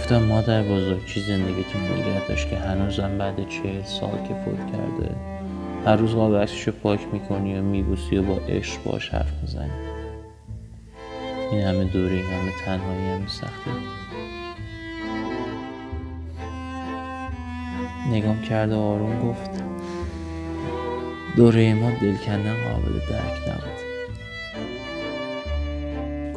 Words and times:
گفتم 0.00 0.22
مادر 0.22 0.62
بزرگ 0.62 1.04
چی 1.06 1.20
زندگیتون 1.20 1.82
نگه 1.82 2.26
داشت 2.28 2.50
که 2.50 2.56
هنوزم 2.56 3.18
بعد 3.18 3.48
چهل 3.48 3.82
سال 3.82 4.10
که 4.28 4.34
فوت 4.44 4.72
کرده؟ 4.72 5.16
هر 5.86 5.96
روز 5.96 6.14
قاب 6.14 6.36
عکسشو 6.36 6.72
پاک 6.72 7.00
می‌کنی 7.12 7.58
و 7.58 7.62
میبوسی 7.62 8.16
و 8.16 8.22
با 8.22 8.34
عشق 8.48 8.82
باش 8.84 9.08
حرف 9.08 9.32
می‌زنی. 9.42 9.70
این 11.50 11.60
همه 11.60 11.84
دوره 11.84 12.12
این 12.12 12.24
همه 12.24 12.52
تنهایی 12.64 13.08
همه 13.08 13.28
سخته 13.28 13.70
نگام 18.10 18.42
کرده 18.42 18.74
آروم 18.74 19.28
گفت 19.28 19.50
دوره 21.36 21.74
ما 21.74 21.90
دل 21.90 22.16
کندن 22.16 22.54
قابل 22.54 22.98
درک 23.10 23.48
نبود. 23.48 23.80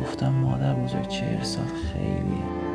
گفتم 0.01 0.29
مادر 0.29 0.73
بزرگ 0.73 1.07
چهل 1.07 1.43
سال 1.43 1.65
خیلیه 1.65 2.72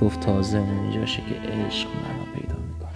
گفت 0.00 0.20
تازه 0.20 0.58
اونجاشه 0.58 1.22
که 1.22 1.34
عشق 1.34 1.88
منو 1.88 2.24
پیدا 2.34 2.54
می‌کنه. 2.54 2.90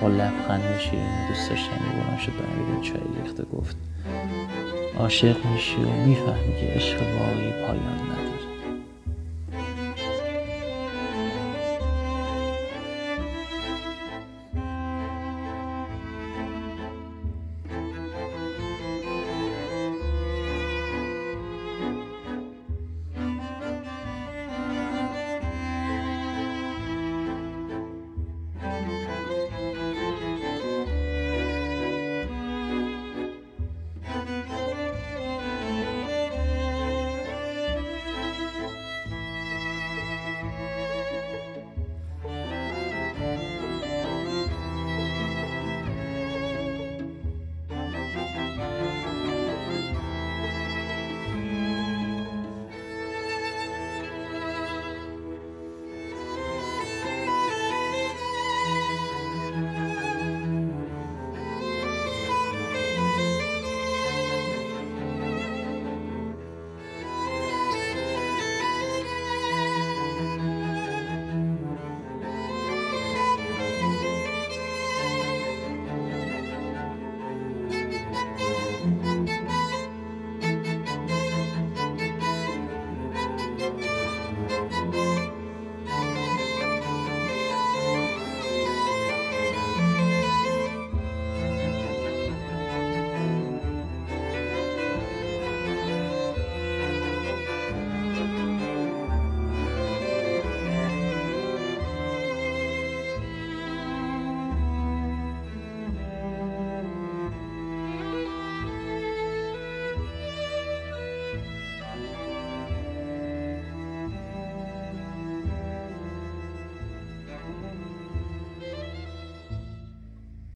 با 0.00 0.08
لبخند 0.08 0.78
شیرین 0.78 1.28
دوست 1.28 1.50
داشتنی 1.50 1.78
بلند 1.78 2.18
شد 2.18 2.32
برمیدون 2.32 2.80
چای 2.82 3.22
ریخته 3.22 3.44
گفت 3.44 3.76
عاشق 4.98 5.46
میشی 5.46 5.76
و 5.76 6.06
می‌فهمی 6.06 6.60
که 6.60 6.66
عشق 6.66 7.02
واقعی 7.02 7.50
پایان 7.50 8.00
نداره. 8.10 8.39